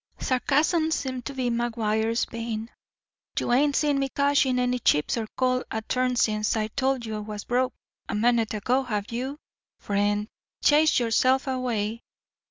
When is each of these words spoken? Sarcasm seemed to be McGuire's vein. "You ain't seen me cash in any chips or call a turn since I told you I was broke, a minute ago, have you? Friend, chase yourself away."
Sarcasm 0.19 0.89
seemed 0.89 1.25
to 1.25 1.33
be 1.35 1.51
McGuire's 1.51 2.25
vein. 2.25 2.71
"You 3.39 3.53
ain't 3.53 3.75
seen 3.75 3.99
me 3.99 4.09
cash 4.09 4.47
in 4.47 4.57
any 4.57 4.79
chips 4.79 5.15
or 5.15 5.27
call 5.37 5.63
a 5.69 5.83
turn 5.83 6.15
since 6.15 6.57
I 6.57 6.69
told 6.69 7.05
you 7.05 7.17
I 7.17 7.19
was 7.19 7.43
broke, 7.45 7.75
a 8.09 8.15
minute 8.15 8.55
ago, 8.55 8.81
have 8.81 9.11
you? 9.11 9.37
Friend, 9.79 10.27
chase 10.63 10.97
yourself 10.99 11.45
away." 11.45 12.01